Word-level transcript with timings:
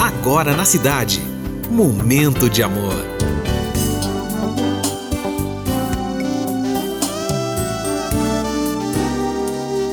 Agora 0.00 0.56
na 0.56 0.64
cidade. 0.64 1.20
Momento 1.68 2.48
de 2.48 2.62
amor. 2.62 3.04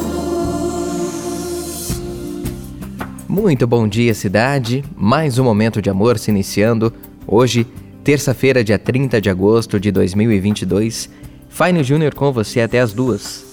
Muito 3.29 3.65
bom 3.65 3.87
dia, 3.87 4.13
cidade. 4.13 4.85
Mais 4.97 5.39
um 5.39 5.45
momento 5.45 5.81
de 5.81 5.89
amor 5.89 6.19
se 6.19 6.33
iniciando. 6.33 6.93
Hoje, 7.25 7.65
terça-feira, 8.03 8.65
dia 8.65 8.79
30 8.79 9.21
de 9.21 9.31
agosto 9.31 9.79
de 9.79 9.93
2022. 9.93 11.09
Fine 11.49 11.85
Júnior 11.85 12.13
com 12.13 12.33
você 12.33 12.61
até 12.61 12.81
as 12.81 12.93
duas. 12.93 13.45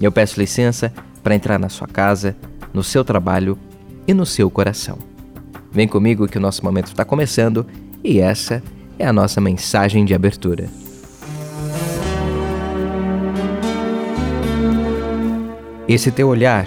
Eu 0.00 0.12
peço 0.12 0.38
licença 0.38 0.92
para 1.20 1.34
entrar 1.34 1.58
na 1.58 1.68
sua 1.68 1.88
casa, 1.88 2.36
no 2.72 2.84
seu 2.84 3.04
trabalho 3.04 3.58
e 4.06 4.14
no 4.14 4.26
seu 4.26 4.50
coração. 4.50 4.98
Vem 5.70 5.88
comigo 5.88 6.28
que 6.28 6.38
o 6.38 6.40
nosso 6.40 6.64
momento 6.64 6.88
está 6.88 7.04
começando 7.04 7.66
e 8.04 8.20
essa 8.20 8.62
é 8.98 9.06
a 9.06 9.12
nossa 9.12 9.40
mensagem 9.40 10.04
de 10.04 10.14
abertura. 10.14 10.68
Esse 15.88 16.10
teu 16.10 16.28
olhar, 16.28 16.66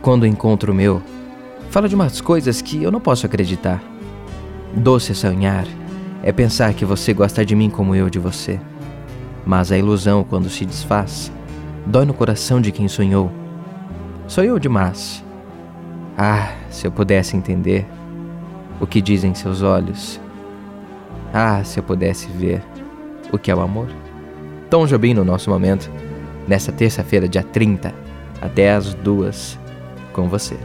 quando 0.00 0.26
encontro 0.26 0.72
o 0.72 0.74
meu, 0.74 1.02
fala 1.70 1.88
de 1.88 1.94
umas 1.94 2.20
coisas 2.20 2.62
que 2.62 2.82
eu 2.82 2.90
não 2.90 3.00
posso 3.00 3.26
acreditar. 3.26 3.82
Doce 4.74 5.14
sonhar 5.14 5.66
é 6.22 6.32
pensar 6.32 6.72
que 6.74 6.84
você 6.84 7.12
gosta 7.12 7.44
de 7.44 7.56
mim 7.56 7.68
como 7.68 7.94
eu 7.94 8.08
de 8.08 8.18
você. 8.18 8.60
Mas 9.44 9.72
a 9.72 9.78
ilusão, 9.78 10.24
quando 10.24 10.48
se 10.48 10.64
desfaz, 10.64 11.32
dói 11.84 12.04
no 12.04 12.14
coração 12.14 12.60
de 12.60 12.72
quem 12.72 12.88
sonhou. 12.88 13.30
Sou 14.26 14.42
eu 14.42 14.58
demais. 14.58 15.25
Ah, 16.16 16.54
se 16.70 16.86
eu 16.86 16.92
pudesse 16.92 17.36
entender 17.36 17.86
o 18.80 18.86
que 18.86 19.00
dizem 19.00 19.34
seus 19.34 19.62
olhos. 19.62 20.20
Ah, 21.32 21.62
se 21.64 21.78
eu 21.78 21.82
pudesse 21.82 22.28
ver 22.28 22.62
o 23.32 23.38
que 23.38 23.50
é 23.50 23.54
o 23.54 23.60
amor. 23.60 23.88
Tom 24.70 24.86
Jobim 24.86 25.14
no 25.14 25.24
nosso 25.24 25.50
momento, 25.50 25.90
nessa 26.48 26.72
terça-feira, 26.72 27.28
dia 27.28 27.42
30, 27.42 27.94
até 28.40 28.72
as 28.72 28.94
duas, 28.94 29.58
com 30.12 30.28
você. 30.28 30.56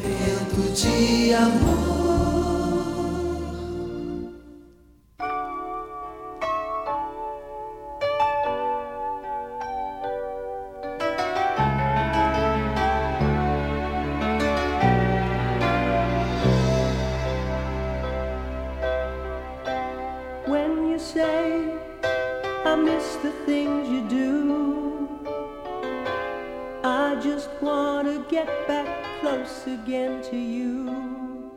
Momento 0.00 0.72
de 0.74 1.34
amor. 1.34 2.01
Say 21.12 21.78
I 22.64 22.74
miss 22.74 23.16
the 23.16 23.32
things 23.44 23.86
you 23.88 24.00
do, 24.08 25.08
I 26.82 27.20
just 27.22 27.50
want 27.60 28.08
to 28.08 28.24
get 28.30 28.46
back 28.66 29.20
close 29.20 29.66
again 29.66 30.22
to 30.30 30.36
you. 30.36 31.51